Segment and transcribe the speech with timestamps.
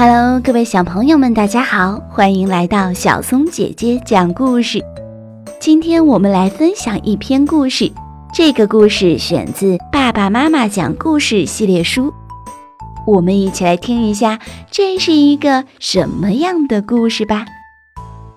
[0.00, 4.80] Hello，各位小朋友们，大家好，欢迎来到小松姐姐讲故事。
[5.58, 7.90] 今天我们来分享一篇故事，
[8.32, 12.14] 这个故事选自《爸爸妈妈讲故事》系列书。
[13.08, 14.38] 我们一起来听一下，
[14.70, 17.44] 这是一个什么样的故事吧。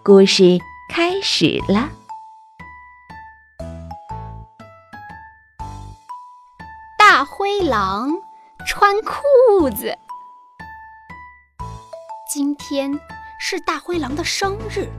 [0.04, 0.58] 故事
[0.92, 1.90] 开始了。
[6.98, 8.10] 大灰狼
[8.66, 9.96] 穿裤子。
[12.44, 13.00] 今天
[13.40, 14.90] 是大灰狼的生日，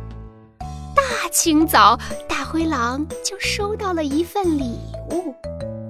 [0.95, 4.78] 大清早，大灰狼就收到了一份礼
[5.10, 5.34] 物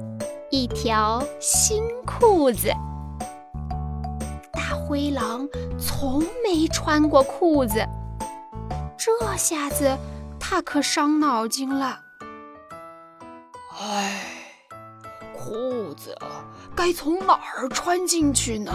[0.50, 2.72] ——一条新裤子。
[4.50, 5.46] 大灰狼
[5.78, 7.86] 从没穿过裤子，
[8.96, 9.94] 这下子
[10.40, 12.00] 他可伤脑筋了。
[13.78, 14.22] 唉，
[15.36, 16.16] 裤子
[16.74, 18.72] 该从哪儿穿进去呢？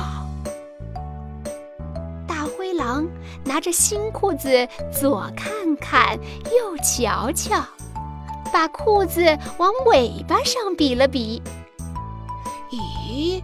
[2.87, 3.05] 狼
[3.43, 4.65] 拿着新裤子，
[4.97, 7.61] 左看看，右瞧瞧，
[8.53, 9.21] 把裤子
[9.57, 11.43] 往尾巴上比了比。
[12.71, 13.43] 咦，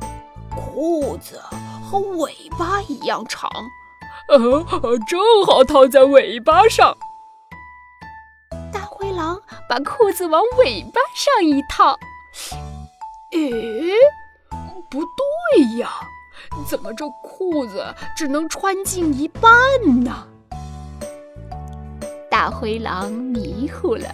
[0.56, 1.42] 裤子
[1.84, 3.50] 和尾巴一样长，
[4.30, 6.96] 呃，正好套在尾巴上。
[8.72, 12.00] 大灰狼把裤子往尾巴上一套，
[13.32, 13.92] 咦，
[14.90, 15.90] 不对呀！
[16.70, 19.52] 怎么这裤子只能穿进一半
[20.04, 20.28] 呢？
[22.30, 24.08] 大灰狼迷糊了，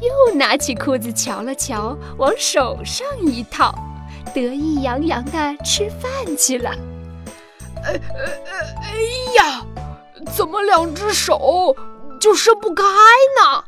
[0.00, 3.74] 又拿起裤子瞧了瞧，往手上一套，
[4.32, 6.70] 得意洋洋地吃饭去了。
[7.84, 8.00] 哎哎
[8.82, 8.94] 哎
[9.36, 9.66] 呀，
[10.34, 11.74] 怎么两只手
[12.20, 12.84] 就伸不开
[13.40, 13.64] 呢？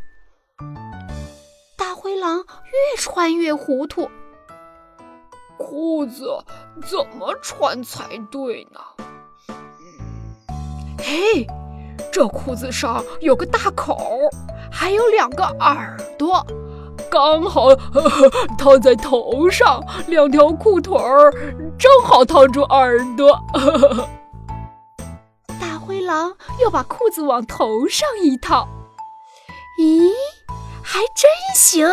[1.77, 4.09] 大灰狼越穿越糊涂。
[5.61, 6.43] 裤子
[6.89, 8.81] 怎么穿才对呢？
[10.99, 11.47] 嘿，
[12.11, 14.19] 这裤子上有个大口，
[14.73, 16.45] 还有两个耳朵，
[17.11, 19.85] 刚好呵呵套在头上。
[20.07, 21.31] 两条裤腿儿
[21.79, 23.33] 正好套住耳朵。
[23.53, 24.09] 呵呵
[25.61, 28.67] 大灰狼又把裤子往头上一套，
[29.79, 30.11] 咦，
[30.83, 31.87] 还真行。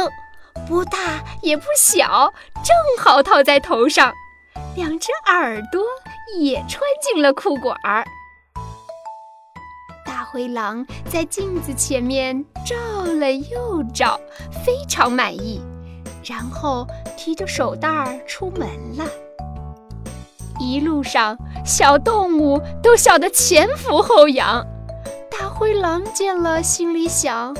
[0.67, 2.33] 不大也不小，
[2.67, 4.13] 正好套在头上，
[4.75, 5.81] 两只耳朵
[6.37, 8.05] 也穿进了裤管儿。
[10.05, 12.75] 大灰狼在镜子前面照
[13.05, 14.19] 了又照，
[14.65, 15.61] 非常满意，
[16.25, 16.85] 然后
[17.15, 18.67] 提着手袋儿出门
[18.97, 19.05] 了。
[20.59, 24.61] 一路上，小动物都笑得前俯后仰。
[25.31, 27.55] 大灰狼见了，心里想。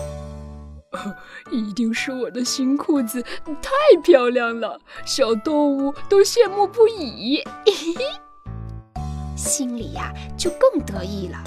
[1.51, 3.21] 一定是我的新裤子
[3.61, 3.71] 太
[4.03, 7.43] 漂亮了，小动物都羡慕不已，
[9.35, 11.37] 心里呀就更得意了。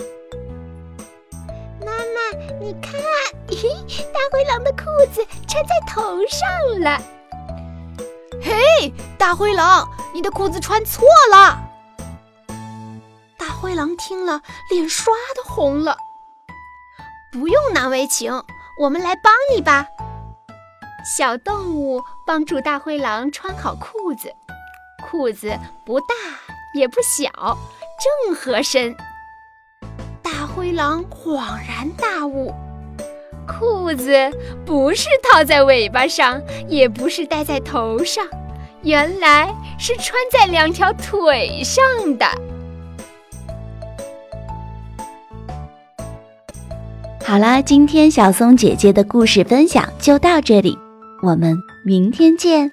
[1.85, 3.01] 妈妈，你看，
[4.13, 7.01] 大灰狼的裤子穿在头上了。
[8.43, 11.61] 嘿，大灰狼，你的裤子穿错了。
[13.37, 14.41] 大灰狼听了，
[14.71, 15.97] 脸刷的红了。
[17.33, 18.43] 不用难为情。
[18.81, 19.87] 我们来帮你吧，
[21.05, 24.33] 小动物帮助大灰狼穿好裤子，
[25.05, 25.53] 裤子
[25.85, 26.15] 不大
[26.73, 27.31] 也不小，
[28.25, 28.97] 正合身。
[30.23, 31.37] 大灰狼恍
[31.69, 32.55] 然大悟，
[33.47, 34.15] 裤子
[34.65, 38.27] 不是套在尾巴上，也不是戴在头上，
[38.81, 41.85] 原来是穿在两条腿上
[42.17, 42.27] 的。
[47.23, 50.77] 好啦，今天小松姐姐的故事分享就到这里，
[51.23, 52.71] 我们明天见。